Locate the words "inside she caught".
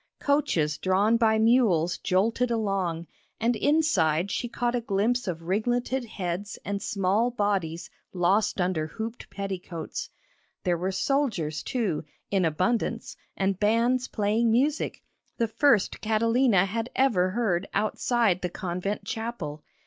3.55-4.73